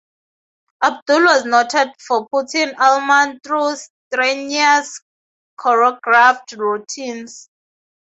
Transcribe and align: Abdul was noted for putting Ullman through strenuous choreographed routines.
Abdul 0.81 1.25
was 1.25 1.45
noted 1.45 1.93
for 1.99 2.27
putting 2.29 2.73
Ullman 2.75 3.39
through 3.43 3.75
strenuous 3.75 4.99
choreographed 5.59 6.57
routines. 6.57 7.51